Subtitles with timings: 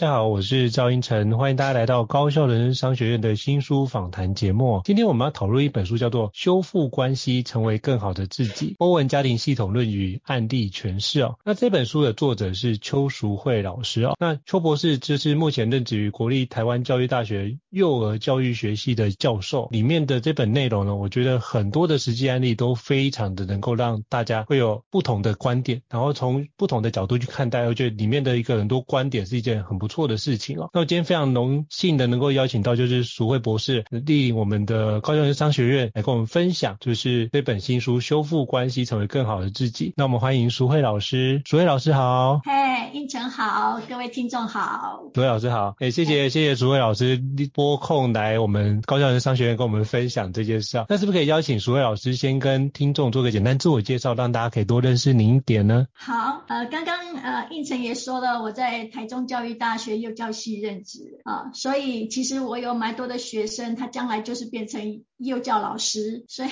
[0.00, 4.80] 大家好，我是赵英成，欢迎大家来到高校人生商学院的新书访谈节目。
[4.84, 8.70] 今天我们要讨论一本书，叫做《修复关系，成为更好的自己》。
[8.78, 11.36] 欧文家庭系统论与案例诠释哦。
[11.44, 14.14] 那这本书的作者是邱淑慧老师哦。
[14.20, 19.68] 那邱博士就是目前任职于国立台湾教育大学幼儿教育学系的教授。
[19.72, 27.66] 里面的这本内容呢，我觉得很多的实际案例都非常的能够让大家会有不同的观点，然后从不同的角度去看待。
[27.66, 30.68] 我觉得里面的一个很多观点是一件很不错的事情哦。
[30.74, 39.90] 那我今天非常荣幸的能够邀请到就是淑慧博士莅临我们的高雄人商学院来跟我们分享，就是这本新书《修复关系，成为更好的自己》。
[39.96, 42.40] 那我们欢迎淑慧老师，淑慧老师好。
[42.44, 45.00] 嘿，应成好，各位听众好。
[45.14, 47.22] 淑慧老师好，哎，谢谢谢谢淑慧老师
[47.54, 50.86] 拨空来我们高效人商学院跟我们分享这件事啊。
[50.88, 55.86] 那是不是可以邀请淑慧老师先跟听众做个简单自我介绍，让大家可以多认识您一点呢？
[55.92, 66.48] 好，呃，刚刚呃应成也说了，我在台中教育大学幼教系任职啊，所以其实我有蛮多的学生，他将来就是变成幼教老师，所以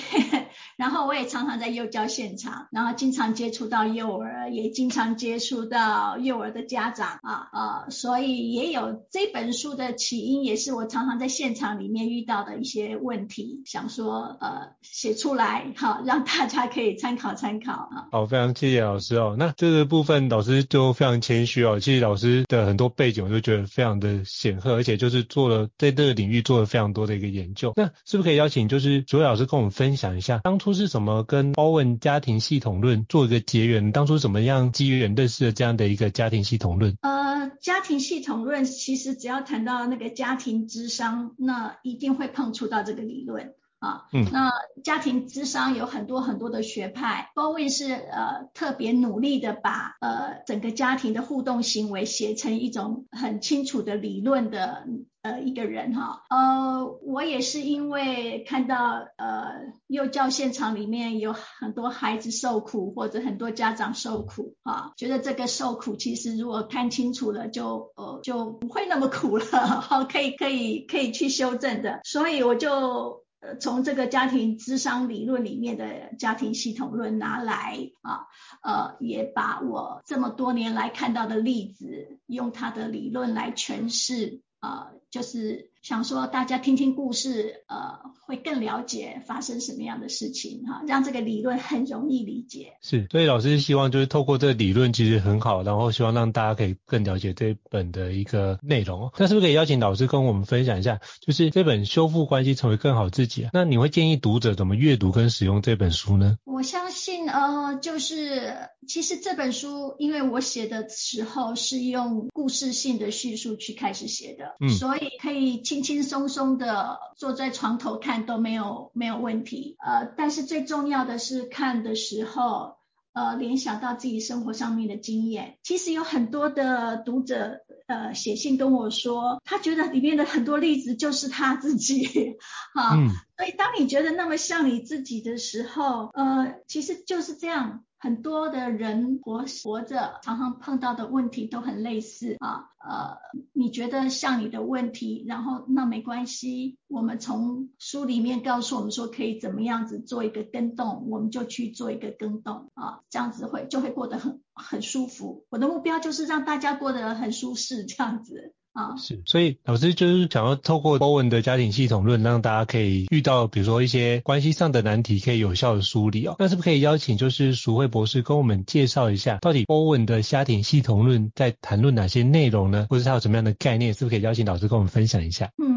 [0.77, 18.07] 然后我也常常在幼教现场，然后经常接触到幼儿，也经常接触到幼儿的家长啊啊，所以也有这本书的起因，也是我常常在现场里面遇到的一些问题，想说呃写出来好，让大家可以参考参考啊。
[18.11, 19.35] 好，非常谢谢老师哦。
[19.37, 27.73] 那这个部分老师就非常谦虚哦，其实老师的很多背景我都觉得非常的显赫，而且就是做了在这个领域做了非常多的一个研究。
[27.75, 33.91] 那是不是可以邀请就是淑慧老师跟我们分享一下，当初是怎么跟 Owen 家庭系统论做一个结缘？
[33.91, 36.97] 当初怎么样机缘认识了这样的一个家庭系统论？
[37.01, 43.53] 呃，家庭系统论其实只要谈到那个家庭智商，那一定会碰触到这个理论。
[43.79, 44.51] 啊，嗯，那
[44.83, 54.87] 家庭智商有很多很多的学派，波文是呃特别努力的把呃整个家庭的互动行为写成一种很清楚的理论的
[55.21, 73.26] 呃一个人哈，呃，我也是因为看到呃幼教现场里面有很多孩子受苦或者很多家长受苦啊，觉得这个受苦其实如果看清楚了就呃就不会那么苦了，好，可以可以可以去修正的，所以我就。
[73.39, 78.27] 呃，从这个家庭智商理论里面的家庭系统论拿来啊，
[78.61, 85.71] 呃，也把我这么多年来看到的例子，用他的理论来诠释啊，就是。
[85.87, 92.73] 想说大家听听故事，呃，会更了解发生什么样的事情哈，让这个理论很容易理解。
[92.81, 99.09] 是，所以老师希望就是透过这个理论其实很好，然后希望让大家可以更了解这本的一个内容。
[99.17, 103.51] 那是不是可以邀请老师跟我们分享一下，就是这本修复关系成为更好自己啊？
[103.53, 106.37] 那你会建议读者怎么阅读跟使用这本书呢？
[106.43, 122.77] 我相信呃，就是其实这本书，因为我写的时候是用故事性的叙述去开始写的，嗯，所以可以轻轻松松的坐在床头看都没有没有问题，呃，但是最重要的是看的时候，
[123.13, 125.57] 呃，联想到自己生活上面的经验。
[125.61, 132.37] 其实有很多的读者，呃，写信跟我说，他觉得里面的很多例子就是他自己，
[132.73, 137.83] 哈，嗯，所以当你觉得那么像你自己的时候，呃，其实就是这样。
[137.99, 142.69] 很多的人活活着，常常碰到的问题都很类似啊。
[142.77, 143.17] 呃，
[143.53, 155.45] 你觉得像你的问题，然后那没关系，我们从书里面告诉我们说可以怎么样子做一个更动，我们就去做一个更动啊，这样子会就会过得很很舒服。
[155.49, 158.53] 我的目标就是让大家过得很舒适，这样子。
[158.77, 166.35] 啊，是，所以老师就是想要透过波文的家庭系统论，让大家可以遇到比如说一些关系上的难题，可以有效的梳理哦。
[166.37, 172.85] 那是不是可以邀请就是淑慧博士跟我们介绍一下，到底波文的家庭系统论在谈论哪些内容呢？
[172.87, 173.95] 或者它有什么样的概念？
[173.95, 175.49] 是不是可以邀请老师跟我们分享一下？
[175.57, 175.76] 嗯，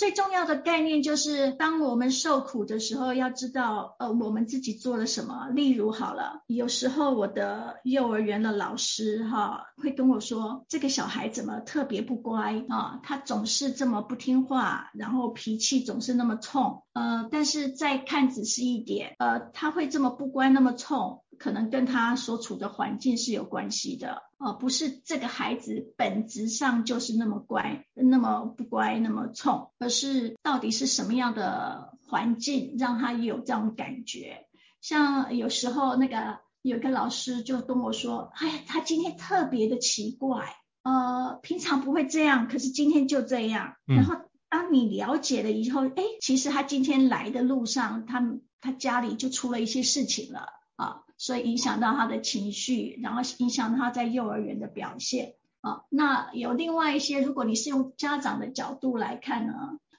[0.00, 0.40] 最重要。
[0.46, 5.48] 的概念就是，当我们受苦的时候，要知道，呃，我们自己做了什么。
[5.50, 13.00] 例如，好了，有时候我的幼儿园的老师哈会跟我说，这个小孩怎么特别不乖啊？
[13.02, 16.82] 他总是这么不听话，然后脾气总是那么冲。
[16.94, 21.22] 呃，但是再看仔细一点，呃，他会这么不乖，那么冲。
[21.38, 34.46] 可能跟他所处的环境是有关系的，呃，不是这个孩子本质上就是那么乖，那么不乖，那么冲，而是到底是什么样的环境让他有这种感觉？
[34.80, 43.74] 像有时候那个有一个老师就跟我说，哎呀，他今天特别的奇怪，呃，平常不会这样，可是今天就这样。
[43.84, 44.16] 然后
[44.48, 48.22] 当你了解了以后，哎，其实他今天来的路上，他
[48.62, 51.02] 他家里就出了一些事情了啊。
[51.20, 55.82] 所以影响到他的情绪，然后影响他在幼儿园的表现啊。
[55.90, 59.52] 那有另外一些，如果你是用家长的角度来看呢，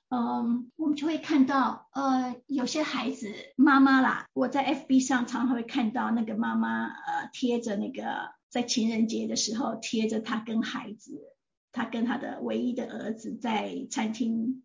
[0.10, 11.22] 嗯，我们就会看到，呃，有些孩子妈妈啦，我在 FB 上常常会看到那个妈妈，呃，贴着那个在情人节的时候贴着他跟孩子，
[11.72, 14.64] 他跟他的唯一的儿子在餐厅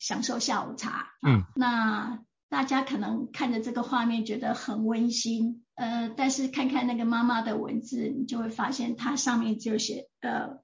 [0.00, 1.12] 享受下午茶。
[1.24, 2.24] 嗯，那。
[2.48, 10.58] 大家可能看着这个画面觉得很温馨，呃，但是看看那个妈妈的文字，你就会发现它上面就写，呃，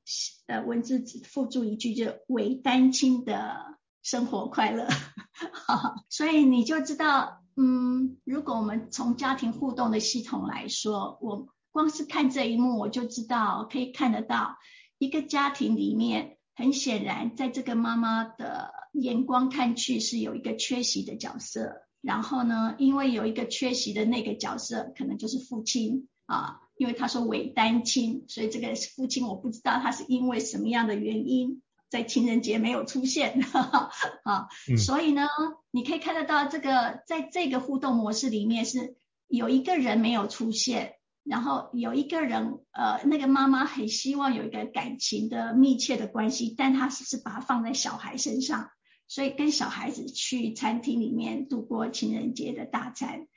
[0.46, 14.56] 呃，文字只附注一句，就为单亲的生活快乐，哈哈，所以你就知道，嗯，如果我们从家庭互动的系统来说，我光是看这一幕，我就知道可以看得到
[14.99, 18.75] 一个家庭里面，很显然在这个妈妈的。
[18.94, 33.90] 眼光看去是有一个缺席的角色，然后呢，因为有一个缺席的那个角色，可能就是父亲啊，因为他说伪单亲，所以这个父亲我不知道他是因为什么样的原因在情人节没有出现，哈 哈
[34.25, 35.28] 啊，嗯，所以呢，
[35.70, 38.96] 你可以看得到这个在这个互动模式里面是
[39.28, 40.94] 有一个人没有出现。
[41.29, 48.71] 然后有一个人，呃，那个妈妈很希望有一个感情的密切的关系，但她只是把它放在小孩身上，
[49.09, 53.29] 所以跟小孩子去餐厅里面度过情人节的大餐。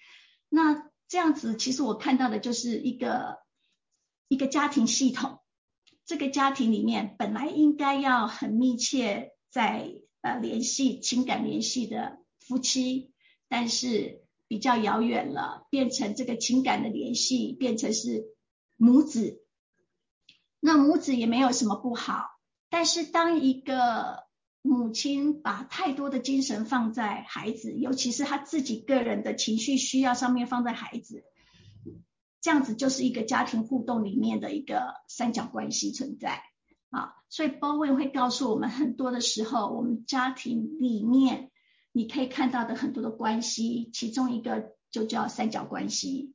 [0.48, 3.40] 那这样子，其实我看到的就是一个
[4.30, 5.40] 一个家庭系统，
[6.06, 9.92] 这个家庭里面本来应该要很密切在
[10.22, 13.12] 呃联系情感联系的夫妻，
[13.50, 14.22] 但是。
[14.51, 18.36] 比较遥远了，变成这个情感的联系，变成是
[18.75, 19.45] 母子。
[20.59, 22.25] 那母子也没有什么不好，
[22.69, 24.25] 但是当一个
[24.62, 31.24] 母亲把太多的精神放在孩子，尤其是他自己个人的情绪需要上面放在孩子，
[32.42, 36.44] 这样子就是一个家庭互动里面的一个三角关系存在
[36.89, 37.13] 啊。
[37.30, 41.50] 所以 b o w e 会告诉我们，很多的时候我们家庭里面。
[41.94, 46.34] 你可以看到的很多的关系，其中一个就叫三角关系，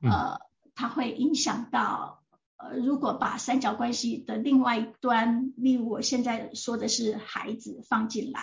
[0.00, 0.38] 呃，
[0.74, 2.22] 它会影响到，
[2.56, 8.40] 呃，如果把三角关系的另外一端，例如我现在说的是孩子放进来，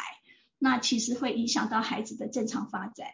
[0.58, 3.08] 那其实会影响到孩子的正常发展，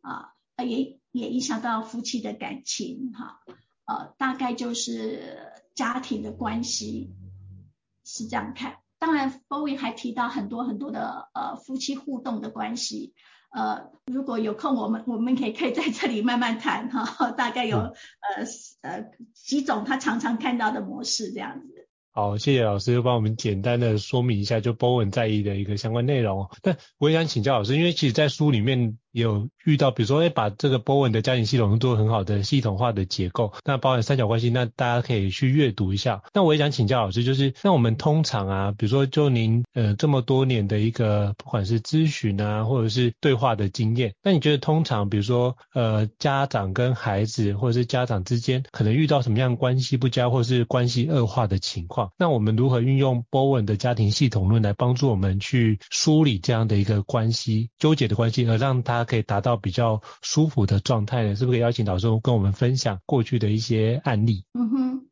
[0.00, 0.34] 啊，
[0.64, 3.40] 也也影响到夫妻的感情，哈，
[3.84, 7.14] 呃，大概就是家庭的关系
[8.04, 8.78] 是这样看。
[8.98, 13.14] 当然，Bowen 还提到很多很多的呃夫妻互动的关系，
[13.50, 17.94] 呃，如果有空，我们我们可以可以在这里慢慢谈哈，大概有呃
[18.82, 21.88] 呃几种他常常看到的模式这样子。
[22.12, 26.48] 好，谢谢老师又帮我们简单的说明一下，就 Bowen 在意的一个相关内容。
[26.62, 28.98] 但我也想请教老师，因为其实在书里面。
[29.20, 36.22] 有遇到，比如说，哎，把这个 Bowen 的家庭系统做很好的系统化的结构，那包含三角关系，那大家可以去阅读一下。
[36.34, 61.34] 那我也想请教老师，就是那我们通常啊，比如说就您呃这么多年的一个不管是咨询啊，或者是对话的经验，那你觉得通常比如说呃家长跟孩子或者是家长之间可能遇到什么样关系不佳或者是关系恶化的情况，那我们如何运用 Bowen 的家庭系统论来帮助我们去梳理这样的一个关系纠结的关系，而让他可以达到比较舒服的状态呢？
[61.34, 64.44] 是不是可以邀请老师跟我们分享过去的一些案例？
[64.52, 65.08] 嗯哼，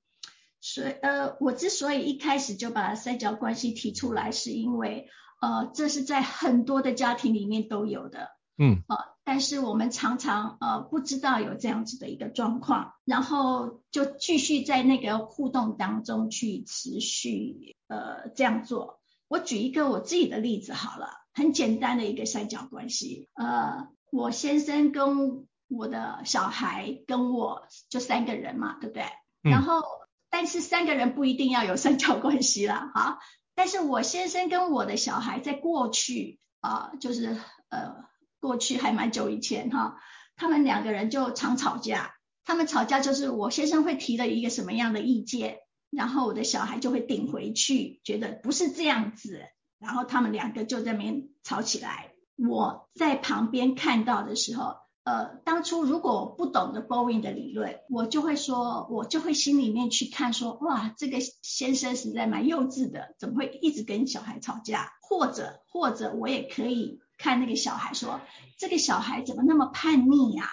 [0.60, 5.08] 所以呃，我之所以一开始就把三角关系提出来，是因为
[5.40, 19.00] 呃，这是在很多的家庭里面都有的，嗯，呃，但是我们常常呃不知道有这样子的一个状况，然后就继续在那个互动当中去持续呃这样做。
[19.28, 21.23] 我举一个我自己的例子好了。
[21.34, 29.02] 很简单的一个三角关系，呃，我先生跟我的小孩跟我就三个人嘛，对不对？
[29.42, 29.50] 嗯。
[29.50, 29.82] 然后，
[30.30, 33.18] 但是三个人不一定要有三角关系啦，哈。
[33.56, 37.36] 但是我先生跟我的小孩在过去，啊，就是
[37.68, 37.96] 呃
[38.40, 39.96] 过去还蛮久以前哈，
[40.36, 42.14] 他们两个人就常吵架。
[42.44, 45.58] 他们吵架就是我先生会提了一个什么样的意见，
[45.90, 49.40] 然后我的小孩就会顶回去，觉得不是这样子，
[49.84, 52.12] 然后他们两个就在那边吵起来。
[52.36, 64.92] 我在旁边看到的时候，呃，当初如果我不懂得 Bowen 的理论，我就会说，我就会心里面去看说，哇，这个先生实在蛮幼稚的，怎么会一直跟小孩吵架？
[65.02, 68.20] 或者，或者我也可以看那个小孩说，
[68.58, 70.48] 这个小孩怎么那么叛逆呀？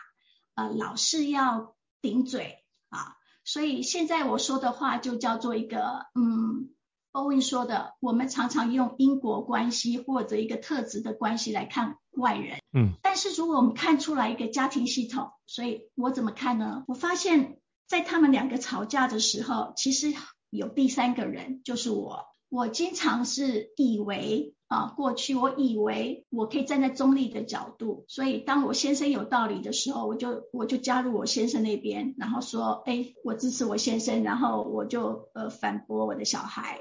[0.55, 1.75] 呃，老是要。
[2.03, 2.57] 顶嘴
[2.89, 6.71] 啊，所以现在我说的话就叫做一个，嗯，
[7.11, 16.83] 欧文说的，我们常常用因果关系或者一个特质的关系来看外人，嗯，但是如果我们看出来一个家庭系统，所以我怎么看呢？
[16.87, 20.13] 我发现，在他们两个吵架的时候，其实
[20.49, 24.53] 有第三个人，就是我，我经常是以为。
[24.71, 36.79] 啊，过去我以为我可以站在中立的角度，所以当我先生有道理的时候，我就我就加入我先生那边，然后说，哎，我支持我先生，然后我就呃反驳我的小孩，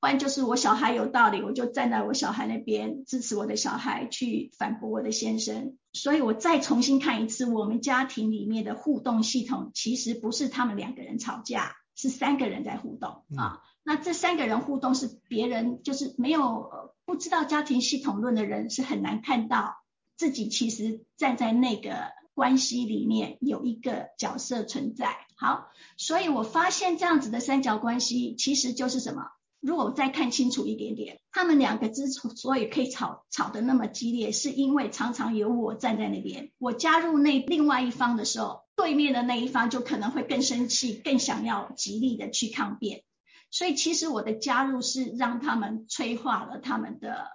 [0.00, 5.76] 不然就是我小孩有道理，我就站在我小孩那边支持我的小孩去反驳我的先生。
[5.92, 13.60] 所以我再重新看一次我们家庭里面的互动系统，其实不是他们两个人吵架，是三个人在互动啊。
[13.82, 16.90] 那这三个人互动是别人就是没有。
[17.06, 19.74] 不知道家庭系统论的人是很难看到
[20.16, 25.16] 自己其实站在那个关系里面有一个角色存在。
[25.36, 29.22] 好，所以我发现这样子的三角关系其实就是什么？
[29.60, 43.04] 如果再看清楚一点点，他们两个之所以可以吵吵得那么激烈，是因为常常有我站在那边，我加入那另外一方的时候，对面的那一方就可能会更生气，更想要极力的去抗辩。
[43.50, 47.26] 所以其实我的加入是让他们催化了他们的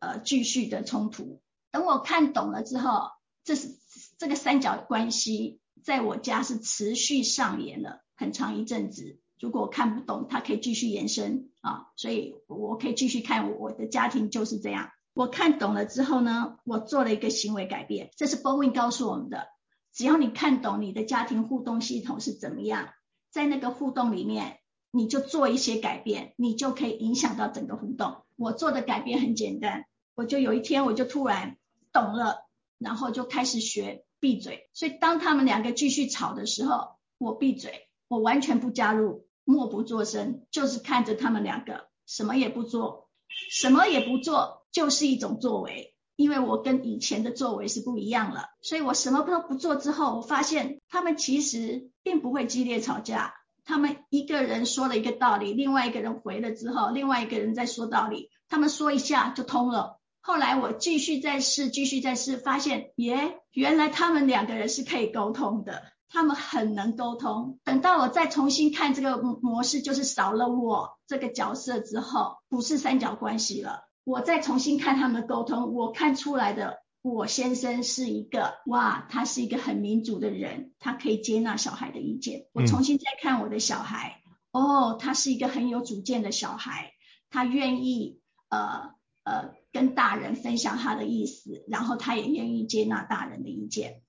[0.00, 1.40] 呃继续的冲突。
[1.70, 3.10] 等我看懂了之后，
[3.44, 3.76] 这是
[4.18, 9.20] 这个三角关系在我家是持续上演了很长一阵子。
[9.40, 14.90] 如果我看不懂，它可以继续延伸啊，所以我可以继续看我的家庭就是这样。
[15.14, 18.10] 我看懂了之后呢，我做了一个行为改变。
[18.16, 19.48] 这是 Bowen 告诉我们的，
[19.92, 22.88] 只要你看懂你的家庭互动系统是怎么样，
[23.30, 24.58] 在那个互动里面。
[24.90, 28.22] 你就做一些改变，你就可以影响到整个互动。
[28.36, 31.58] 我做的改变很简单，我就有一天我就突然
[31.92, 32.46] 懂了，
[32.78, 34.70] 然后就开始学闭嘴。
[34.72, 43.08] 所以当他们两个继续吵的时候，我闭嘴，我完全不加入，默不作声，就是看着他们两个什么也不做，
[43.50, 48.50] 什么也不做就是一种作为，因为我跟以前的作为是不一样了。
[48.60, 53.36] 所以我什么都不做之后，我发现他们其实并不会激烈吵架。
[53.64, 59.98] 他们一个人说了一个道理，另外一个人回了之后，另外一个人再说道理，他们说一下就通了。
[60.20, 67.58] 后来我继续再试，继续再试，发现耶，原来他们两个人是可以沟通的，他们很能沟通。
[67.64, 73.84] 等到我再重新看这个模式，就是少了我这个角色之后，不是三角关系了。
[74.04, 76.78] 我再重新看他们的沟通，我看出来的。
[77.00, 82.46] 我先生是一个哇，他是一个很民主的人，他可以接纳小孩的意见。
[82.52, 86.90] 我重新再看我的小孩，嗯、哦，他是一个很有主见的小孩，
[87.30, 88.90] 他愿意呃
[89.22, 94.02] 呃跟大人分享他的意思，然后他也愿意接纳大人的意见。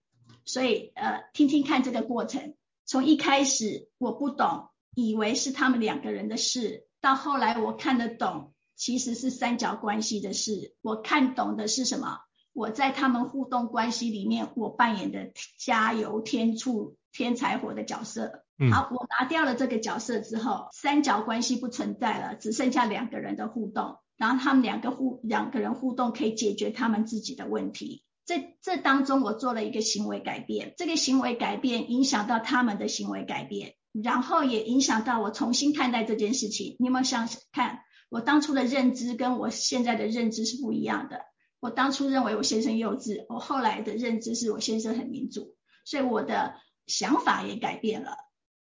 [0.50, 10.74] 所以呃，听听看这个过程，从一开始我不懂，以为是他们两个人的事，到后来我看得懂，其实是三角关系的事。
[10.82, 12.18] 我看懂的是什么？
[12.52, 18.44] 我在他们互动关系里面，我扮演的加油添醋添柴火的角色。
[18.72, 24.00] 好，我拿掉了这个角色之后，三角关系不存在了，只剩下两个人的互动。
[24.18, 28.04] 然后他们两个互两个人互动可以解决他们自己的问题。
[28.30, 36.76] 这这当中我做了一个行为改变，这个行为改变影响到他们的行为改变，然后也影响到我重新看待这件事情。
[36.78, 41.22] 你有没有想想看，我当初的认知跟我现在的认知是不一样的。
[41.60, 46.54] 我当初认为我先生幼稚，我后来的认知是我先生很民主，所以我的
[46.86, 48.16] 想法也改变了。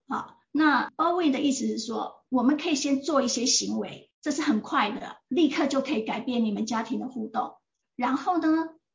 [0.07, 7.53] 好，那 Owen 的意思是说，我们可以先做一些行为，这是很快的，立刻就可以改变你们家庭的互动。
[7.95, 8.47] 然后呢，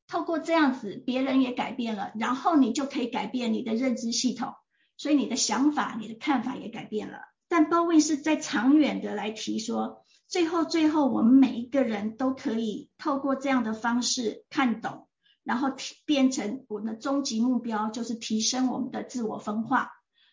[0.06, 4.54] 透过这样子，别人也改变了，然后你就可以改变你的认知系统，
[4.96, 7.18] 所以你的想法、你的看法也改变了。
[7.48, 10.02] 但 Bowen 是在长远的来提说。
[10.26, 15.06] 最后，最后，我们每一个人都可以透过这样的方式看懂，
[15.44, 19.90] 然后提变成我们的终极目标，就是提升我们的自我分化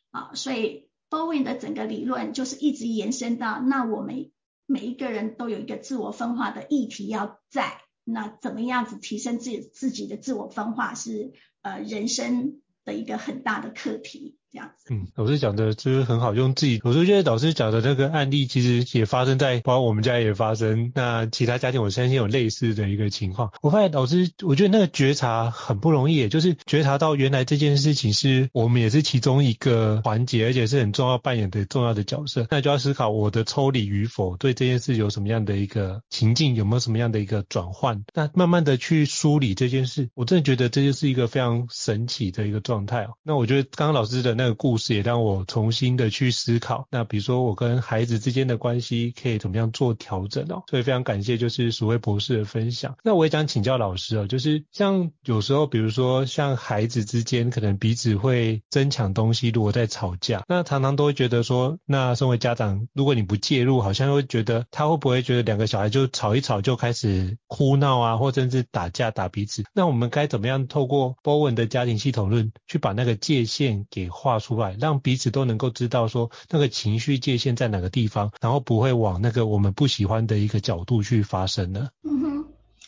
[0.10, 0.32] 啊。
[0.34, 4.32] 所以，Bowen 的整个理论就是一直延伸到，那我们
[4.66, 14.38] 每一个人都有一个自我分化的议题要在，那怎么样子提升自己自己的自我分化是呃人生的一个很大的课题。
[14.52, 23.52] 这样子，嗯，老师讲的就是很好，用自己，我觉得老师讲的那个案例，其实也发生在，包括我们家也发生，那其他家庭我相信有类似的一个情况。
[23.62, 32.46] 我发现老师，我觉得那个觉察很不容易，就是觉察到原来这件事情是我们也是其中一个环节，而且是很重要扮演的重要的角色。
[32.50, 38.04] 那就要思考我的抽离与否，对这件事有什么样的一个情境，有没有什么样的一个转换？
[38.14, 43.14] 那慢慢的去梳理这件事，我真的觉得这就是一个非常神奇的一个状态哦。
[43.24, 52.96] 那我觉得刚刚老师的那个故事也让我重新的去思考，那比如说我跟孩子之间的关系可以怎么样做调整哦，所以非常感谢就是淑惠博士的分享。
[53.04, 69.64] 那我也想请教老师哦，就是像有时候比如说像孩子之间可能彼此会争抢东西，如果在吵架，那常常都会觉得说，那身为家长，如果你不介入，好像会觉得他会不会觉得两个小孩就吵一吵就开始哭闹啊，或甚至打架打彼此？
[69.74, 74.78] 那我们该怎么样透过 Bowen 的家庭系统论去把那个界限给划画出来？
[74.80, 81.90] 让彼此都能够知道说那个情绪界限在哪个地方，然后不会往那个我们不喜欢的一个角度去发生呢？
[82.04, 82.48] 嗯哼，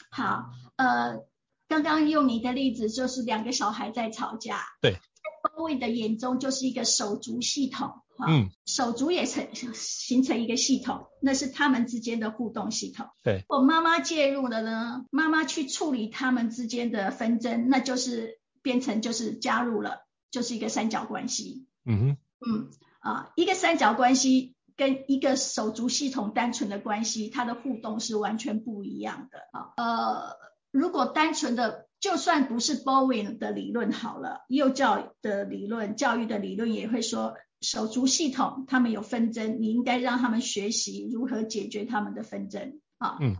[0.09, 0.45] 好，
[0.77, 1.19] 呃，
[1.67, 4.99] 刚刚用你的例子就是两个小孩在吵架，对，在
[5.51, 7.91] Bowen 的眼中就是一个手足系统，
[8.25, 13.07] 嗯，手足也成形成一个系统，那是他们之间的互动系统。
[13.21, 20.02] 对，我妈妈介入了呢，妈妈去处理他们之间的纷争，那就是变成就是加入了，
[20.33, 21.67] 就是一个三角关系。
[21.85, 29.73] 嗯哼，嗯啊，一个三角关系跟一个手足系统单纯的关系，它的互动是完全不一样的啊。
[29.77, 30.35] 呃，
[30.71, 43.19] 如果单纯的，就算不是 Bowen 的理论好了，幼教的理论、教育的理论也会说，手足系统他们有纷争，你应该让他们学习如何解决他们的纷争啊。
[43.21, 43.35] 嗯，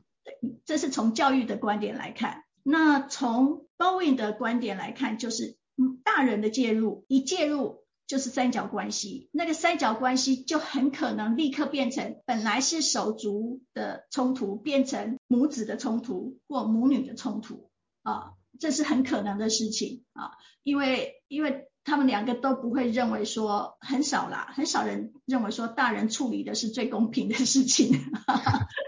[0.63, 2.43] 这是从教育的观点来看。
[2.61, 5.55] 那从 Bowen 的观点来看，就是嗯，
[6.03, 7.83] 大人的介入，一介入。
[8.05, 17.71] 就是三角关系，那个三角关系就很可能立刻变成本来是手足的冲突，变成母子的冲突或母女的冲突。
[18.03, 20.31] 啊，这是很可能的事情啊，
[20.63, 27.93] 因为因为他们两个都不会认为说，很少啦，很少人认为说大人处理的是最公平的事情，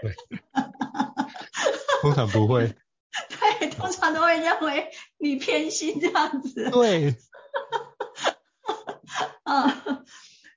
[0.02, 0.12] 对，
[2.02, 2.76] 通常不会，
[3.58, 7.16] 对，通常都会认为你偏心这样子，对。
[9.44, 10.04] 嗯，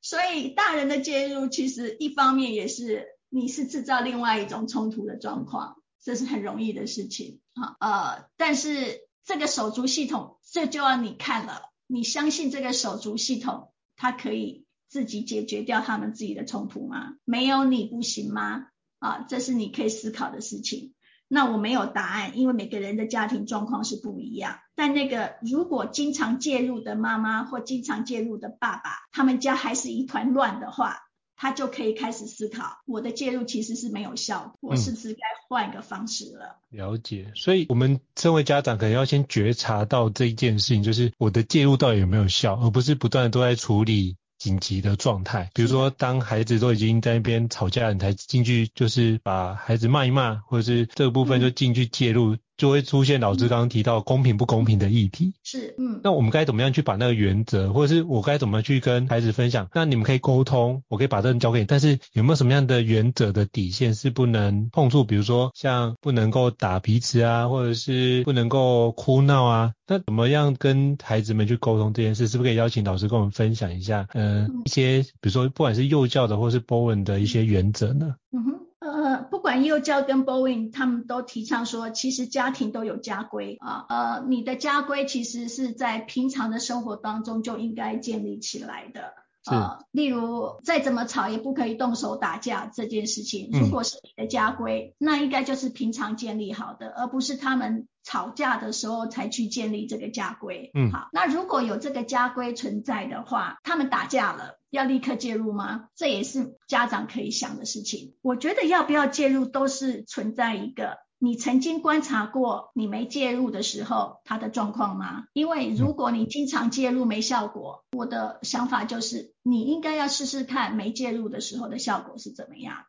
[0.01, 7.75] 所以大人的介入其实一方面也是你是制造另外一种冲突的状况，这是很容易的事情啊。
[7.79, 17.13] 呃，但是这个手足系统，这就要你看了，你相信这个手足系统它可以自己解决掉他们自己的冲突吗？
[17.23, 18.67] 没有你不行吗？
[18.97, 20.93] 啊，这是你可以思考的事情。
[21.31, 24.57] 那我没有答案，因为每个人的家庭状况是不一样。
[24.75, 30.97] 但那个如果经常介入的妈妈或经常介入的爸爸，他们家还是一团乱的话，
[31.35, 36.57] 他就可以开始思考：我的介入其实是没有效，我是不是该换一个方式了？
[36.71, 37.31] 嗯，了解。
[37.35, 44.17] 所以，我们身为家长，可能要先觉察到这一件事情，就是我的介入到底有没有效，而不是不断的都在处理。
[44.39, 52.37] 紧急的状态，比如说当孩子都已经在那边吵架，你才进去，就是把孩子骂一骂，或者是这个部分就进去介入。
[52.59, 55.33] 嗯就会出现老师刚刚提到公平不公平的议题。
[55.43, 56.01] 是，嗯。
[56.03, 59.69] 那我们该怎么样去把那个原则，或者是我该怎么去跟孩子分享？
[59.73, 61.65] 那你们可以沟通，我可以把这个交给你。
[61.65, 65.05] 但是有没有什么样的原则的底线是不能碰触？
[65.05, 69.73] 比如说像不能够打彼此啊，或者是不能够哭闹啊？
[69.87, 72.27] 那怎么样跟孩子们去沟通这件事？
[72.27, 74.07] 是不是可以邀请老师跟我们分享一下？
[74.13, 78.15] 呃、嗯，一些比如说不管是幼教的或是 Bowen 的一些原则呢？
[78.31, 78.59] 嗯哼。
[78.79, 83.85] 呃，不管幼教跟 Boeing，他们都提倡说，其实家庭都有家规啊。
[83.89, 89.13] 呃，你的家规其实是在平常的生活当中就应该建立起来的。
[89.49, 100.71] 呃，例如再怎么吵也不可以动手打架这件事情，如果是你的家规，嗯，那应该就是平常建立好的，而不是他们吵架的时候才去建立这个家规。
[100.73, 105.89] 嗯，好，那如果有这个家规存在的话，他们打架了，要立刻介入吗？
[105.95, 108.15] 这也是家长可以想的事情。
[108.21, 110.97] 我觉得要不要介入都是存在一个。
[111.21, 115.25] 你曾经观察过你没介入的时候他的状况吗？
[115.33, 122.85] 因为如果你经常介入没效果，我的想法就是你应该要试试看没介入的时候的效果是怎么样。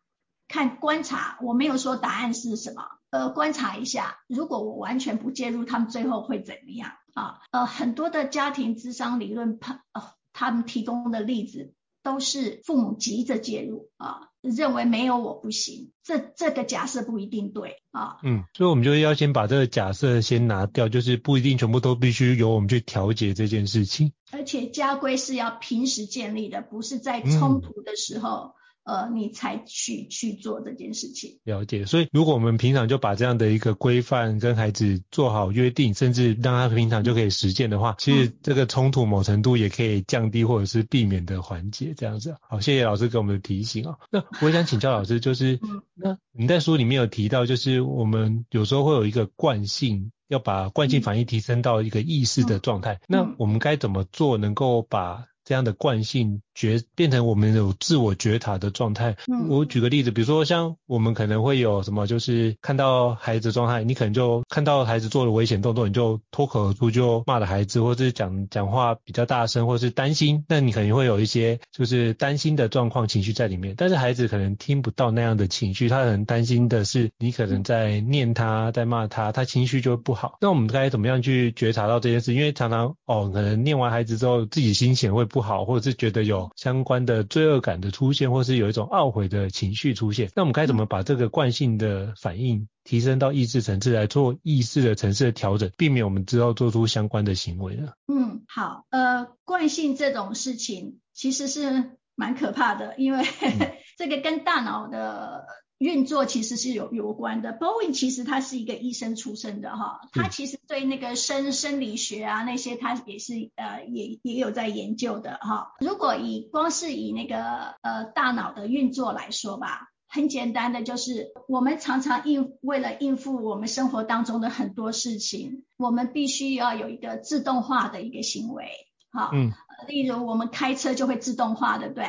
[0.46, 7.40] 看观察，我没有说答案是什么，呃，观察一下，如果我完全不介入，他们最后会怎么样啊？
[7.50, 9.58] 呃，很多的家庭智商理论，
[9.92, 10.02] 呃，
[10.40, 14.28] 他们提供的例子都是父母急着介入啊。
[14.40, 18.16] 认为没有我不行，这这个假设不一定对啊。
[18.22, 24.14] 嗯，所以我们就要先把这个假设先拿掉，就是不一定全部都必须由我们去调节这件事情。
[24.32, 28.54] 而且家规是要平时建立的，不是在冲突的时候。
[28.54, 31.38] 嗯呃，你才去去做这件事情。
[31.44, 41.94] 了解，所以如果我们平常就把这样的一个规范跟孩子做好约定，甚至让他平常就可以实践的话，其实这个冲突某程度也可以降低或者是避免的缓解。
[41.96, 43.96] 这样子，好，谢谢老师给我们的提醒啊。
[44.10, 45.60] 那我想请教老师，就是，
[45.94, 53.00] 那你在书里面有提到，就是我们有时候会有一个惯性，要把惯性反应提升到一个意识的状态。
[53.06, 59.16] 那我们该怎么做，能够把这样的惯性觉变成我们有自我觉察的状态。
[59.26, 73.74] 嗯，我举个例子，比如说像我们可能会有什么，就是看到孩子状态，你可能就看到孩子做了危险动作，你就脱口而出就骂了孩子，或者是讲讲话比较大声，或是担心，那你可能会有一些就是担心的状况情绪在里面。
[73.76, 80.38] 但是孩子可能听不到那样的情绪，他可能担心的是你可能在念他，在骂他，他情绪就会不好。
[80.40, 82.34] 那我们该怎么样去觉察到这件事？
[82.34, 85.39] 因为常常哦，可能念完孩子之后，自己心情会不好。
[85.40, 97.92] 不好，或者是觉得有相关的罪恶感的出现，或是有一种懊悔的情绪出现，那我们该怎么把这个惯性的反应提升到意识层次来做意识的层次的调整，避免我们之后做出相关的行为呢？
[98.06, 103.24] 嗯，好，呃，惯性这种事情其实是蛮可怕的，因为
[103.96, 105.46] 这个跟大脑的。
[105.80, 107.56] 运作其实是有有关的。
[107.58, 115.72] Bowen 其实他是一个医生出身的哈，他其实对那个生生理学啊那些他也是呃也也有在研究的哈。
[115.80, 128.66] 如果以光是以那个呃大脑的运作来说吧，很简单的就是我们常常应为了应付我们生活当中的很多事情，我们必须要有一个自动化的一个行为，
[129.12, 129.50] 哈，嗯，
[129.88, 132.04] 例如我们开车就会自动化，对不对？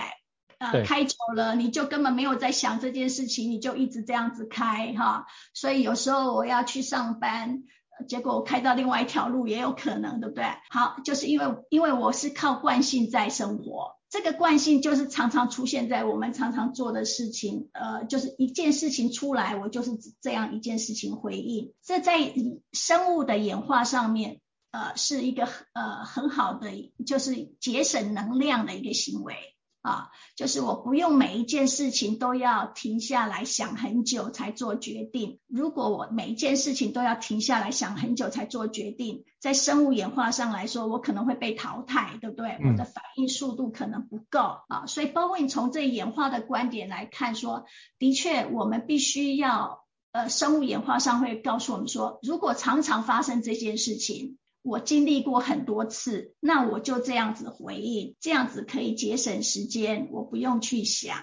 [0.61, 5.25] 呃，开久了你就根本没有在想这件事情，你就一直这样子开哈。
[5.55, 7.63] 所以有时候我要去上班，
[8.07, 10.45] 结果我开到另外一条路也有可能，对不对？
[10.69, 21.73] 好，就是因为因为我是靠惯性在生活，这个惯性就是常常出现在我们常常做的事情，呃，就是一件事情出来，我就是这样一件事情回应。
[21.83, 22.33] 这在
[22.71, 29.33] 生物的演化上面，呃，是一个呃很好的，就是节省能量的一个行为。
[29.81, 35.39] 啊，就是我不用每一件事情都要停下来想很久才做决定。
[35.47, 42.59] 如果我每一件事情都要停下来想很久才做决定，在生物演化上来说，我可能会被淘汰，对不对？
[42.63, 44.85] 我的反应速度可能不够啊。
[44.85, 47.65] 所以，包括你从这演化的观点来看说，
[47.97, 54.37] 的确，我们必须要，呃，生物演化上会告诉我们说，如果常常发生这件事情。
[54.63, 61.17] 我经历过很多次，那我就这样子回应，这样子可以节省时间，我不用去想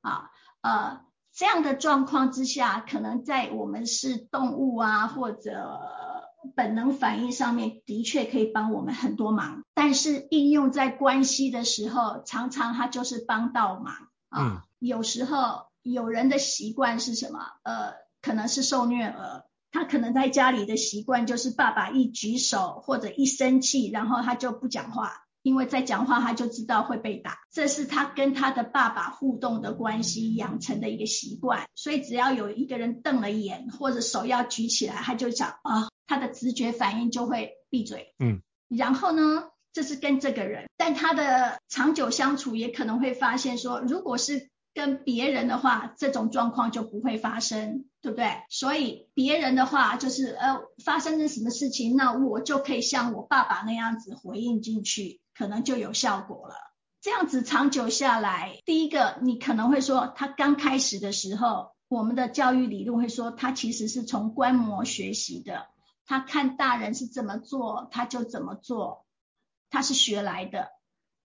[0.00, 1.00] 啊，呃，
[1.34, 5.80] 这样的状况之下，可能在我们是动物啊或者
[6.54, 13.94] 本能反应上面，的确可以帮我们很多忙，但是应用在关系的时候，常常它就是帮倒忙
[14.28, 14.42] 啊。
[14.42, 14.62] 嗯。
[14.78, 17.40] 有时候有人的习惯是什么？
[17.62, 19.44] 呃，可能是受虐儿。
[19.76, 25.12] 他可能在家里的习惯就是爸爸一举手或者一生气，然后他就不讲话，
[25.42, 27.40] 因为在讲话他就知道会被打。
[27.52, 31.66] 这是他跟他的爸爸互动的关系养成的一个习惯。
[31.74, 38.14] 所以只要有一个人瞪了眼或者手要举起来，他就讲啊，他的直觉反应就会闭嘴。
[38.18, 44.48] 嗯，然后呢，这是跟这个人，但他的长久相处也可能会发现说，如果是。
[44.76, 48.42] 跟别人的话，这种状况就不会发生，对不对？
[48.50, 56.54] 所以别人的话就是，呃，发生了什么事情，那我就可以像我爸爸那样子回应进去，可能就有效果了。
[57.00, 65.68] 这样子长久下来，第一个你可能会说，他刚开始的时候，我们的教育理论会说，他其实是从观摩学习的，
[66.04, 69.06] 他看大人是怎么做，他就怎么做，
[69.70, 70.68] 他是学来的，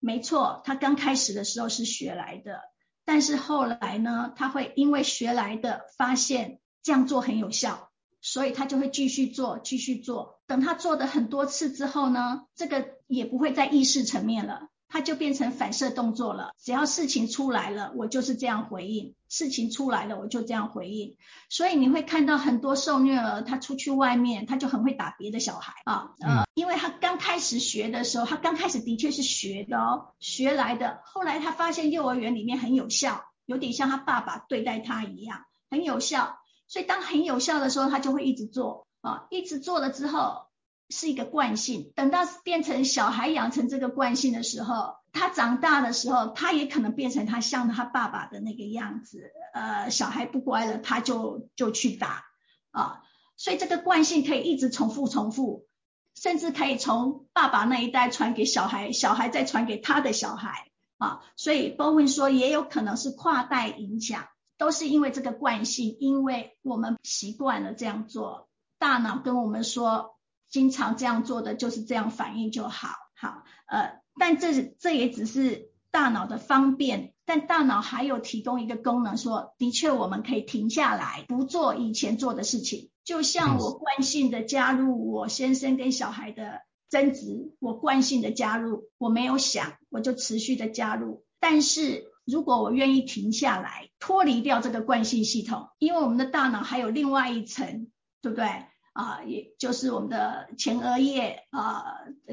[0.00, 2.71] 没错，他刚开始的时候是学来的。
[3.04, 10.40] 但是后来呢，他会因为学来的发现这样做很有效，所以他就会继续做，继续做。
[10.46, 14.68] 等他做的很多次之后呢，这个也不会在意识层面了。
[14.92, 16.52] 它就变成反射动作了。
[16.62, 21.16] 只要事情出来了，我就是这样回应；事情出来了，我就这样回应。
[21.48, 31.00] 所以你会看到很多受虐儿，他出去外面，他就很会打别的小孩啊，呃，因为他刚开始学的时候，他刚开始的确是学的哦，学来的。
[31.06, 36.36] 后来他发现幼儿园里面很有效，有点像他爸爸对待他一样，很有效。
[36.68, 40.51] 所以当很有效的时候，他就会一直做啊，一直做了之后。
[40.92, 49.32] 是一个惯性，等到变成小孩养成这个惯性的时候，他长大的时候，他也可能变成他像他爸爸的那个样子。
[49.54, 52.24] 呃，小孩不乖了，他就就去打
[52.70, 53.00] 啊，
[53.36, 55.66] 所以这个惯性可以一直重复重复，
[56.14, 61.20] 甚至可以从爸爸那一代传给小孩，小孩再传给他的小孩啊。
[61.36, 64.24] 所以 Bowen 说，也有可能是跨代影响，
[64.56, 70.16] 都是因为这个惯性，因为我们习惯了这样做，大脑跟我们说，
[70.52, 77.14] 经常这样做的就是这样反应就好，好，呃，但这这也只是大脑的方便。
[77.24, 82.90] 但大脑还有提供一个功能说，说的确我们可以停下来，不做以前做的事情。
[83.04, 86.60] 就像我惯性的加入我先生跟小孩的
[86.90, 91.24] 争执，我惯性的加入，我没有想，我就持续的加入。
[91.40, 97.88] 但是如果我愿意停下来，脱离掉这个惯性系统，因为我们的大脑还有另外一层，
[98.20, 98.66] 对不对？
[98.92, 101.84] 啊、也就是我们的前额叶啊，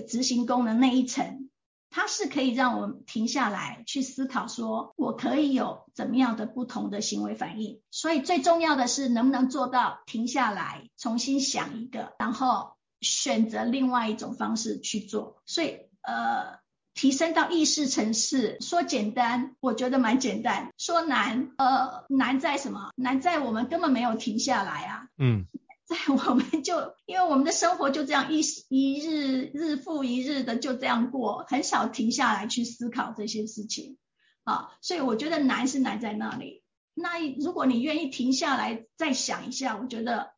[0.08, 1.50] 执行功能那一层。
[1.92, 7.82] 它是可以让我们停下来去思考，说我可以有怎么样的不同的行为反应。
[7.90, 15.42] 所以最重要的是能不能做到停下来，重新想一个，然后选择另外一种方式去做。
[15.48, 16.60] 所以呃，
[16.94, 22.92] 提升到意识层次，说简单，我觉得蛮简单；说难，呃，难在什么？
[22.96, 25.08] 难在我们根本没有停下来啊。
[25.18, 25.48] 嗯。
[25.90, 33.98] 在我们就因为我们的生活就这样一一日日复一日的就这样过，很少停下来去思考这些事情
[34.44, 36.64] 啊，所以我觉得难是难在那里。
[36.94, 40.32] 那如果你愿意停下来再想一下，我觉得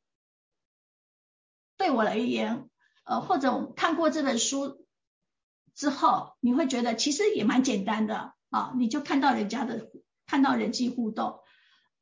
[1.76, 2.70] 对我而言，
[3.04, 4.86] 呃，或者看过这本书
[5.76, 9.92] 之后，你会觉得其实也蛮简单的啊，你就看到人家的
[10.26, 11.42] 看到人际互动，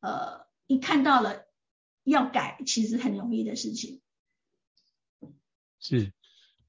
[0.01, 1.48] 呃，一看到了。
[2.09, 4.01] 要改其实很容易的事情，
[5.79, 6.11] 是，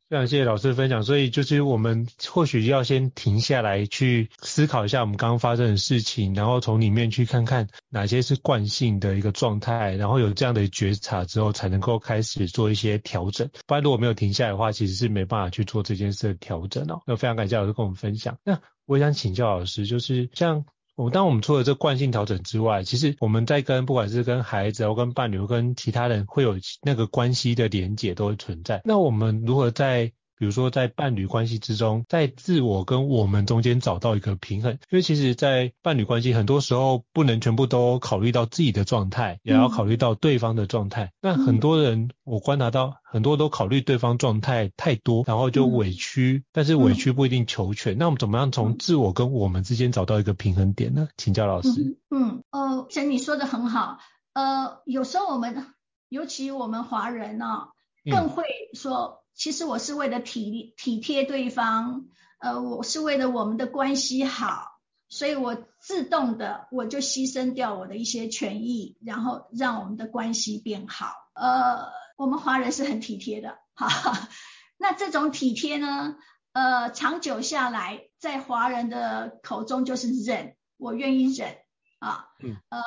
[0.09, 1.03] 非常谢谢老师的分享。
[1.03, 13.49] 所以就是我们或许要先停下来去思考一下我们刚刚发生的事情，然后从里面去看看哪些是惯性的一个状态，然后有这样的觉察之后，才能够开始做一些调整。
[13.67, 17.03] 不然如果没有停下来的话，其实是没办法去做这件事的调整哦。
[17.07, 18.39] 那非常感谢老师跟我们分享。
[18.45, 20.65] 那我想请教老师，就是像。
[21.01, 28.83] 我当我们除了这惯性调整之外，其实我们在跟不管是跟孩子，或跟伴侣，或跟其他人，会有那个关系的连结都会存在。
[28.85, 30.13] 那我们如何在？
[30.41, 41.13] 比如说，在伴侣关系之中，在自我跟我们中间找到一个平衡，因为其实，在伴侣关系很多时候不能全部都考虑到自己的状态，也要考虑到对方的状态。
[41.21, 47.99] 那很多人，我观察到很多都考虑对方状态太多，然后就委屈，但是委屈不一定求全。
[47.99, 51.09] 那我们怎么样从自我跟我们之间找到一个平衡点呢？
[51.19, 51.99] 请教老师。
[52.09, 53.99] 嗯，哦，其实你说的很好。
[54.33, 55.67] 呃，有时候我们，
[56.09, 57.69] 尤其我们华人呢、哦，
[58.11, 59.20] 更会说。
[59.41, 62.05] 其实我是为了体体贴对方，
[62.41, 71.15] 呃，我是为了我们的关系好，所以我自动的我就牺牲掉我的一些权益，然后让我们的关系变好。
[71.33, 74.29] 呃，我们华人是很体贴的，哈哈。
[74.77, 76.17] 那这种体贴呢，
[76.53, 81.57] 呃，长久下来，在华人的口中就是忍，我愿意忍
[81.99, 82.79] 啊，嗯，呃。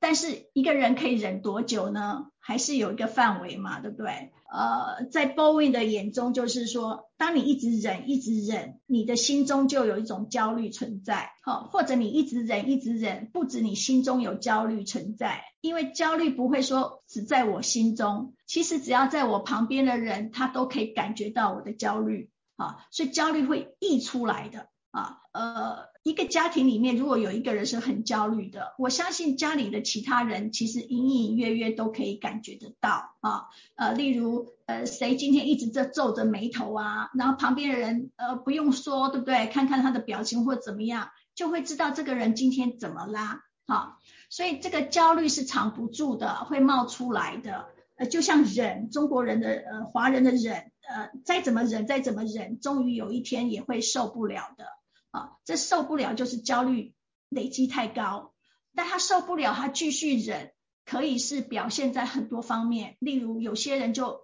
[0.00, 2.26] 但是一个人可以忍多久呢？
[2.38, 4.32] 还是有一个范围嘛，对不对？
[4.50, 24.68] 呃，在 Bowen 的眼中，就是说，当你一直忍，一直忍，你的心中就有一种焦虑存在，好，或者你一直忍，一直忍，不止你心中有焦虑存在，因为焦虑不会说只在我心中，其实只要在我旁边的人，他都可以感觉到我的焦虑，啊，所以焦虑会溢出来的。
[24.98, 39.46] 啊，呃，一个家庭里面如果有一个人是很焦虑的，我相信家里的其他人其实隐隐约约都可以感觉得到啊，呃，例如呃，谁今天一直在皱着眉头啊，然后旁边的人呃不用说，对不对？
[39.46, 43.98] 看看他的表情或怎么样，就会知道这个人今天怎么啦，啊，
[44.30, 54.64] 所以这个焦虑是藏不住的，会冒出来的，呃，就像忍，中国人的呃华人的忍，呃，再怎么忍，再怎么忍，终于有一天也会受不了的。
[55.10, 56.94] 啊，这受不了就是焦虑
[57.28, 58.34] 累积太高，
[58.74, 60.52] 但他受不了，他继续忍，
[60.84, 64.20] 可以是表现在很多方面，例如有些人就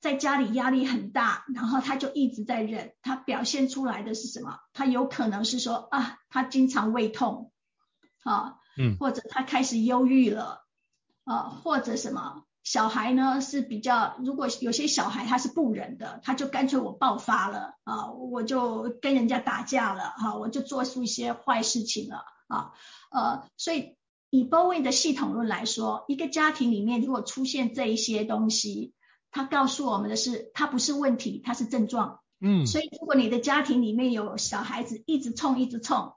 [0.00, 4.58] 在家里压力很大，然后他就一直在忍，他表现出来的是什么？
[4.72, 7.52] 他有可能是说啊，他经常胃痛，
[8.22, 10.64] 啊，嗯，或者他开始忧郁了，
[11.24, 12.44] 啊，或者什么？
[12.68, 22.74] 小孩呢是比较，如果有些小孩他是不忍的，他就干脆我爆发了啊，我就跟人家打架了哈，我就做出一些坏事情了啊，
[23.10, 23.96] 呃，所以
[24.28, 28.92] 以 Bowen 的系统论来说，一个家庭里面如果出现这一些东西，
[29.30, 32.20] 它告诉我们的是，它不是问题，它是症状。
[32.38, 36.12] 嗯，所以如果你的家庭里面有小孩子一直冲一直冲，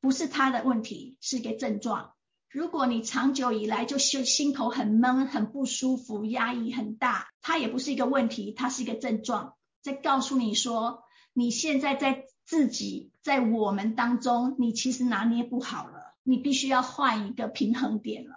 [0.00, 2.14] 不是他的问题，是一个症状。
[2.52, 18.34] 如果你长久以来就心心头很闷、很不舒服、压抑很大，它也不是一个问题，它是一个症状，在告诉你说，你现在在自己在我们当中，你其实拿捏不好了，你必须要换一个平衡点了。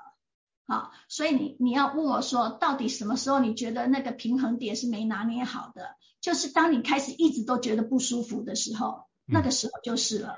[0.66, 5.98] 好，所以你你要问我说，到底什么时候你觉得那个平衡点是没拿捏好的？
[6.22, 10.38] 就是当你开始一直都觉得不舒服的时候，那个时候就是了。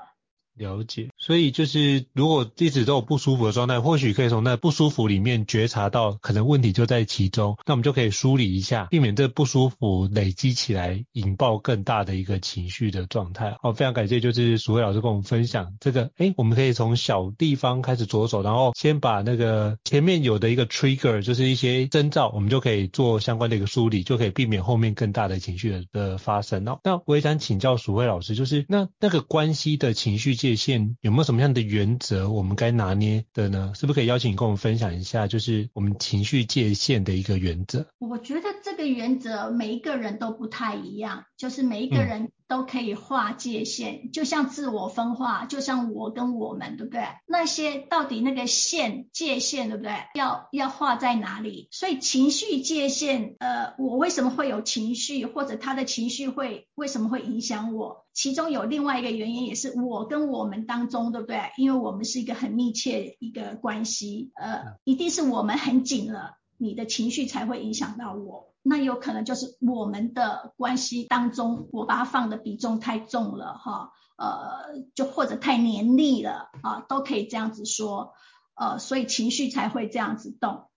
[0.54, 13.58] 了解，所以就是如果一直都有不舒服的状态，或许可以从那不舒服里面觉察到可能问题就在其中，那我们就可以梳理一下，避免这不舒服累积起来，引爆更大的一个情绪的状态。
[13.60, 26.66] 好，非常感谢就是淑惠老师跟我们分享这个，诶，我们可以从小地方开始着手，然后先把那个前面有的一个 trigger，就是一些征兆，我们就可以做相关的一个梳理，就可以避免后面更大的情绪的的发生。
[26.66, 33.72] 哦，那我也想请教淑惠老师，就是那那个关系的情绪界限有没有什么样的原则，我们该拿捏的呢？
[33.74, 37.86] 是不是可以邀请你跟我们分享一下，就是我们情绪界限的一个原则？
[37.98, 42.32] 我觉得这个原则每一个人都不太一样，就是每一个人、嗯。
[42.48, 47.02] 都可以划界限，就像自我分化，就像我跟我们，对不对？
[47.26, 49.92] 那些到底那个线界限，对不对？
[50.14, 51.68] 要要画在哪里？
[51.70, 58.06] 所以情绪界限，呃，我为什么会有情绪，或者他的情绪会为什么会影响我？
[58.14, 61.52] 其中有另外一个原因，也是我跟我们当中，对不对？
[61.58, 68.52] 因为我们是一个很密切一个关系，呃，一定是我们很紧了，你的情绪才会影响到我。
[68.62, 78.12] 那有可能就是我们的关系当中，我把它放的比重太重了哈，呃，就或者太黏腻了啊，都可以这样子说，
[78.54, 80.68] 呃，所以情绪才会这样子动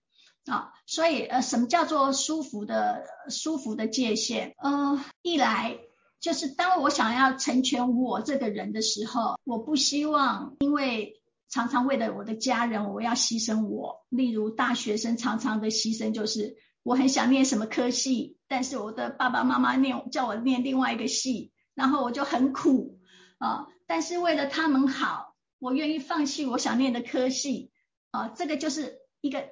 [0.46, 4.54] 啊，所以呃，什么叫做舒服的舒服的界限？
[4.58, 5.76] 呃，一来
[6.20, 11.20] 就是当我想要成全我这个人的时候，我不希望因为
[11.52, 16.56] 常常为了我的家人，我要牺牲我，例如大学生常常的牺牲就是。
[16.84, 22.98] 我很想念什么科系，但是我的爸爸妈妈念叫我念另外一个系，然后我就很苦
[23.38, 23.68] 啊。
[23.86, 27.70] 但是为了他们好，我愿意放弃我想念的科系
[28.10, 28.30] 啊。
[28.30, 29.48] 这个就是一个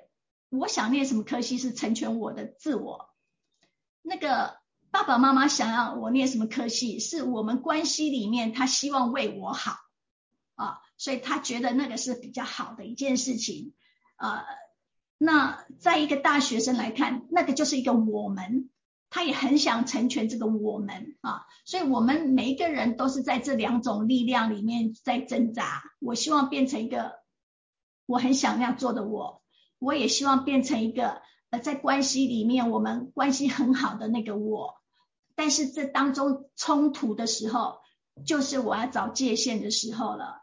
[0.48, 3.10] 我想念什么科系是成全我的自我。
[4.02, 4.56] 那个
[4.90, 9.76] 爸爸妈妈想要我念什么科系，是我们关系里面他希望为我好
[10.60, 13.72] 啊，所以他觉得那个是比较好的一件事情
[14.16, 14.44] 呃。
[15.22, 18.70] 那在一个大学生来看，那个就是一个我们，
[19.10, 25.82] 他也很想成全这个我们啊，所以我们每一个人都是在这两种力量里面在挣扎。
[25.98, 27.20] 我希望变成一个
[28.06, 29.42] 我很想要做的我，
[29.78, 31.20] 我也希望变成一个
[31.50, 34.76] 呃在关系里面我们关系很好的那个我。
[35.34, 37.80] 但是这当中冲突的时候，
[38.24, 40.39] 就是我要找界限的时候了。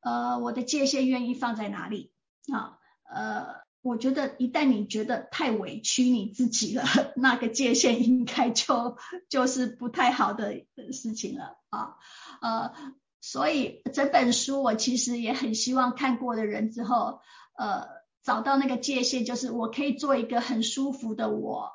[0.00, 2.12] 呃，我的界限愿意放在哪里
[2.52, 2.78] 啊？
[3.10, 3.68] 呃。
[3.80, 6.82] 我觉得一旦你觉得太委屈你自己了，
[7.14, 8.98] 那个界限应该就
[9.30, 11.94] 就是不太好的事情了啊。
[12.42, 12.74] 呃，
[13.20, 17.20] 所以整本书我其实也很希望看过的人之后，
[17.56, 17.86] 呃，
[18.24, 21.70] 找到那个界限，就是我可以做一个很舒服的我，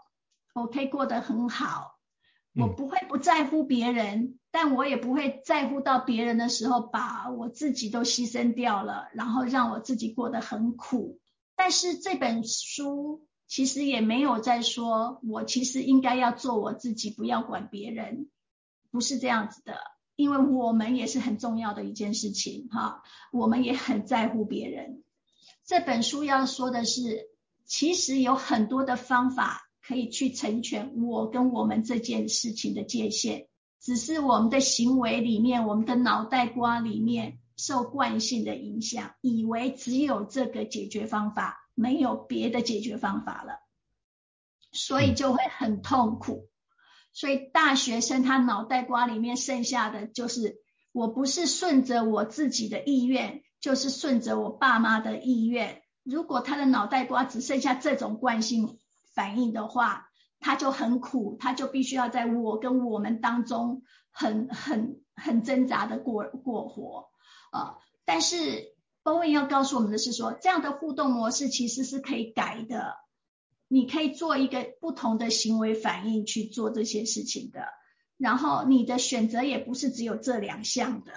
[0.54, 1.98] 我可以过得很好，
[2.54, 11.20] 我不会不在乎别人，但我也不会在乎到别人的时候把我自己都牺牲掉了，然后让我自己过得很苦。
[11.56, 18.30] 但是这本书其实也没有在说，我其实应该要做我自己，不要管别人，
[18.92, 19.74] 不是这样子的。
[20.16, 25.04] 因为我们也是很重要的一件事情，哈，我们也很在乎别人。
[25.66, 27.30] 这本书要说的是，
[27.66, 33.48] 其实有很多的方法可以去成全我跟我们这件事情的界限，
[33.84, 37.38] 只是我们的行为里面，我们的脑袋瓜里面。
[37.56, 43.60] 受惯性的影响，以为只有这个解决方法，没有别的解决方法了，
[44.72, 46.50] 所以就会很痛苦。
[47.14, 50.56] 所以大学生他脑袋瓜里面剩下的就是，
[50.92, 55.84] 我不是顺着我自己的意愿，就是顺着我爸妈的意愿。
[56.04, 58.80] 如果他的脑袋瓜只剩下这种惯性
[59.14, 60.10] 反应的话，
[60.44, 67.08] 他就很苦，他就必须要在我跟我们当中很很很挣扎的过过活。
[67.52, 72.96] 啊，但是 Bowen 要告诉我们的是说，这样的互动模式其实是可以改的，
[73.68, 77.68] 你可以做一个不同的行为反应去做这些事情的，
[78.18, 81.14] 然后你的选择也不是只有这两项的，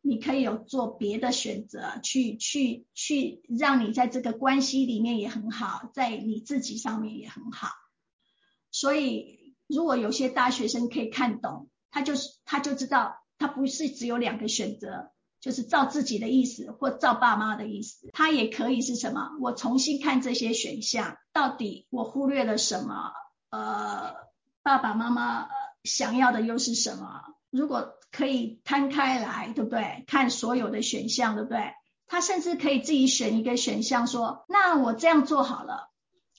[0.00, 7.68] 你可以有做别的选择，去去去让你在这个关系里面也很好，在你自己上面也很好。
[8.82, 19.30] 所以如果有些大学生可以看懂，他就是他就知道，他不是只有两个选择，就是照自己的意思或照爸妈的意思，他也可以是什么？
[19.40, 23.12] 我重新看这些选项，到底我忽略了什么？
[23.50, 24.16] 呃，
[24.64, 25.46] 爸爸妈妈
[25.84, 27.22] 想要的又是什么？
[27.50, 30.02] 如果可以摊开来，对不对？
[30.08, 31.72] 看所有的选项，对不对？
[32.08, 35.88] 他甚至可以自己选一个选项，说：“那我这样做好了。”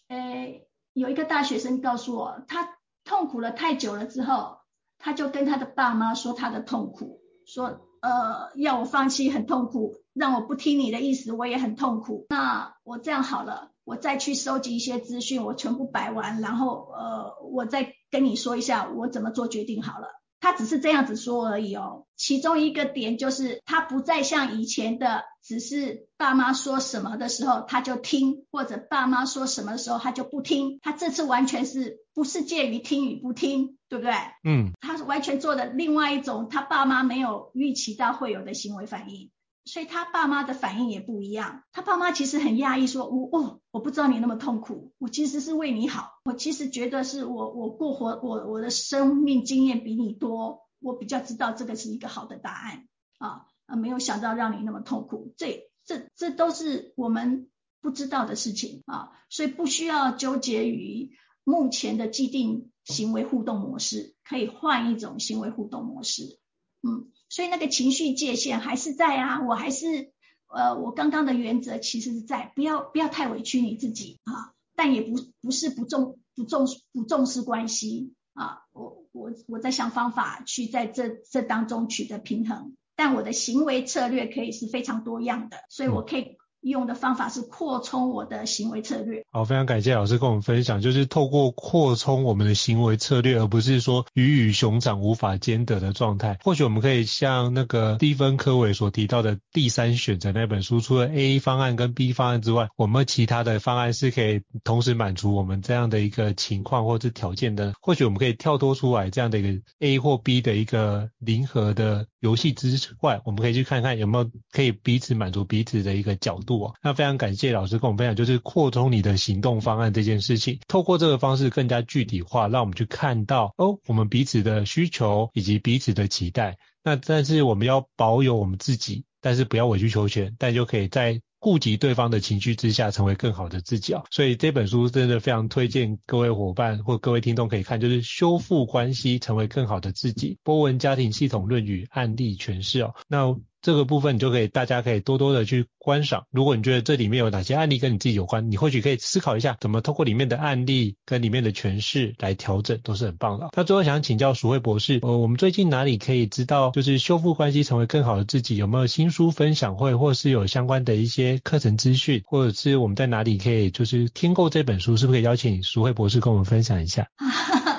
[0.10, 4.58] 诶，有一个大学生告诉我，他痛苦了太久了之后，
[4.98, 12.26] 他就跟他的爸妈说他的痛苦，说：“呃，要我放弃很痛苦，让我不听你的意思，我也很痛苦。
[12.30, 20.08] 那我这样好了，我再去收集一些资讯，我全部摆完，然后呃，我再跟你说一下我怎么做决定好了。”
[20.44, 22.06] 他只是这样子说而已哦。
[22.18, 30.80] 其中一个点就是，他不再像以前的，只是爸妈说什么的时候他就听，或者爸妈说什么的时候他就不听。
[30.82, 34.14] 他这次完全是不是介于听与不听，对不对？
[34.44, 39.32] 嗯，他是完全做的另外一种，他爸妈没有预期到会有的行为反应。
[39.66, 41.64] 所以他爸妈的反应也不一样。
[41.72, 46.20] 他爸妈其实很讶异，说：“我哦，我不知道你那么痛苦，我其实是为你好。
[46.26, 52.88] 我其实觉得是我我过活我我的生命经验比你多，我比较知道这个是一个好的答案
[53.20, 53.76] 啊啊！
[53.78, 57.50] 没有想到让你那么痛苦，这这这都是我们
[57.82, 59.12] 不知道的事情啊。
[59.30, 61.12] 所以不需要纠结于
[61.46, 66.38] 目前的既定行为互动模式，可以换一种行为互动模式。
[66.82, 70.12] 嗯。”所以那个情绪界限还是在啊，我还是
[70.46, 86.38] 呃，我刚刚的原则其实是在，不要不要太委屈你自己啊，但也不不是不重不重不重视关系啊，我我我在想方法去在这这当中取得平衡，但我的行为策略可以是非常多样的，所以我可以。
[86.64, 89.24] 用的方法是扩充我的行为策略。
[89.32, 96.40] 好，非常感谢老师跟我们分享，就是透过扩充我们的行为策略，而不是说鱼与熊掌无法兼得的状态。
[96.44, 107.74] 或许我们可以像那个蒂芬科维所提到的第三选择那本书，除了 A 方案跟 B 方案之外，我们其他的方案是可以同时满足我们这样的一个情况或者条件的。
[107.82, 116.74] 或许我们可以跳脱出来这样的一个 A 或 B 的一个零和的游戏之外，我们可以去看看有没有可以彼此满足彼此的一个角度。
[116.82, 126.58] 那非常感谢老师跟我们分享，就是扩充你的行动方案这件事情，透过这个方式更加具体化，让我们去看到哦，我们彼此的需求以及彼此的期待。
[126.82, 134.02] 那但是我们要保有我们自己，但是不要委曲求全，但就可以在顾及对方的情绪之下，成为更好的自己啊。
[134.12, 140.40] 所以这本书真的非常推荐各位伙伴或各位听众可以看，就是修复关系，成为更好的自己。
[140.42, 142.94] 波纹家庭系统论与案例诠释哦。
[143.10, 146.26] 那这个部分你就可以，大家可以多多的去观赏。
[146.32, 153.50] 如果你觉得这里面有哪些案例跟你自己有关，你或许可以思考一下，怎么透过里面的案例跟里面的诠释来调整，都是很棒的。
[153.56, 167.08] 那最后想请教淑慧博士，呃，我们最近哪里可以知道，就是修复关系成为更好的自己，有没有新书分享会，或是有相关的一些课程资讯，或者是我们在哪里可以就是听够这本书，是不是可以邀请淑慧博士跟我们分享一下？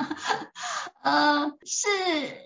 [1.04, 1.86] 呃，是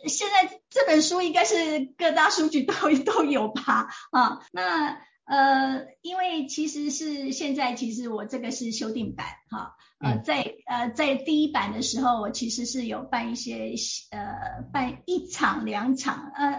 [0.09, 2.75] 现在这本书应该是各大书局都
[3.07, 3.89] 都有吧？
[4.11, 13.75] 啊，那呃，因为其实是现在其实我这个是修订版哈，呃，在呃在第一版的时候，我其实是有办一些
[14.11, 16.53] 呃办一场两场，呃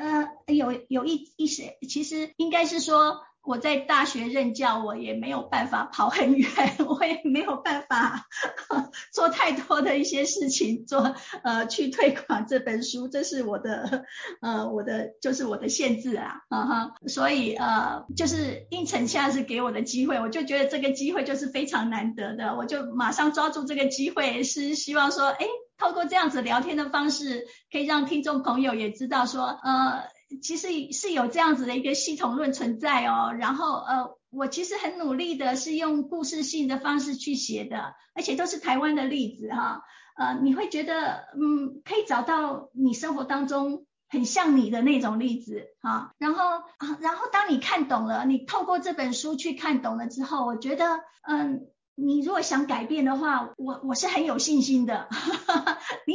[0.46, 3.22] 呃有有一一些，其实应该是说。
[3.50, 6.48] 我在大学任教，我也没有办法跑很远，
[6.88, 8.28] 我也没有办法
[9.12, 14.06] 做太多的一些事情，做呃去推广这本书，这是我的
[14.42, 25.48] 呃我的就是我的限制啊，啊哈，所以呃就是应承下是给我的机会，我就觉得这个机会就是非常难得的，我就马上抓住这个机会，是希望说，哎，
[25.80, 30.04] 透过这样子聊天的方式，可以让听众朋友也知道说，呃。
[30.42, 39.84] 其实是有这样子的一个系统论存在哦，然后呃，我其实很努力的是用故事性的方式去写的，而且都是台湾的例子哈，
[40.18, 46.46] 呃，你会觉得嗯，可以找到你生活当中很像你的那种例子哈，然后
[46.78, 51.68] 啊，然后当你看懂了，你透过这本书去看懂了之后，我觉得嗯。
[52.02, 55.10] 你如果想改变的话，我我是很有信心的。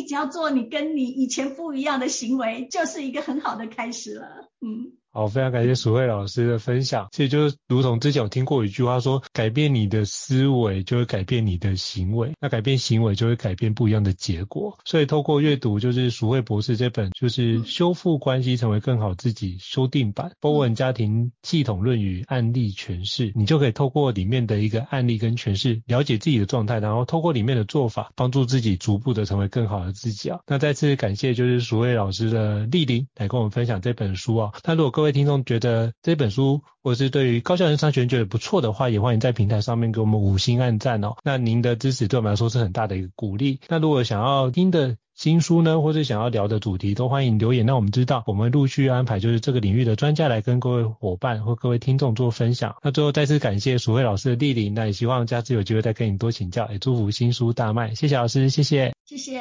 [0.04, 4.50] 只要做你跟你以前不一样的行为，就是一个很好的开始了。
[4.60, 4.98] 嗯。
[5.14, 7.06] 好，非常感谢鼠慧老师的分享。
[7.12, 14.76] 其实就是如同之前我听过一句话说，改变你的思维就会改变你的行为，那改变行为就会改变不一样的结果。
[14.84, 30.40] 所以透过阅读就是鼠慧博士这本就是修复关系成为更好自己修订版波文家庭系统论与案例诠释，你就可以透过里面的一个案例跟诠释，了解自己的状态，然后透过里面的做法，帮助自己逐步的成为更好的自己啊。
[30.48, 34.50] 那再次感谢就是鼠慧老师的莅临来跟我们分享这本书啊。
[34.64, 41.14] 那如果各各位听众觉得这本书，或者是对于高校人生商学院觉得不错的话，也欢迎在平台上面给我们五星按赞哦。
[41.22, 43.60] 那您的支持对我们来说是很大的一个鼓励。
[43.68, 52.74] 那如果想要听的新书呢，或是想要聊的主题，都欢迎留言让我们知道，我们陆续安排就是这个领域的专家来跟各位伙伴或各位听众做分享。
[52.82, 57.94] 那最后再次感谢淑慧老师的莅临，那也希望下次有机会再跟你多请教，也祝福新书大卖。
[57.94, 59.40] 谢谢老师，谢谢，谢谢。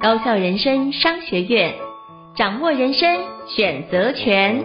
[0.00, 1.89] 高校人生商学院。
[2.34, 4.64] 掌握人生选择权。